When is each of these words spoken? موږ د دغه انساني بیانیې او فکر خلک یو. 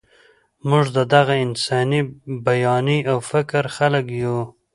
موږ 0.69 0.85
د 0.97 0.99
دغه 1.13 1.35
انساني 1.45 2.01
بیانیې 2.45 3.01
او 3.11 3.17
فکر 3.31 3.63
خلک 3.77 4.05
یو. 4.23 4.37